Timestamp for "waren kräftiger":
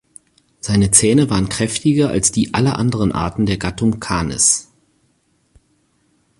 1.29-2.09